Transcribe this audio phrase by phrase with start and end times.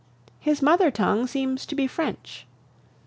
[0.39, 2.47] His mother tongue seems to be French.